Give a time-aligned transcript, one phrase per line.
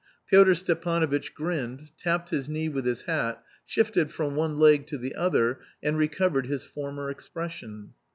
[0.27, 5.13] Pyotr Stepanovitch grinned, tapped his knee with his hat, shifted from one leg to the
[5.13, 7.93] other, and recovered his former expression.